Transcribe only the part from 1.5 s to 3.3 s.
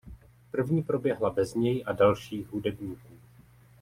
něj a dalších hudebníků.